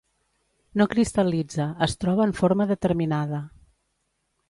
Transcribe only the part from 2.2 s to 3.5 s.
en forma determinada.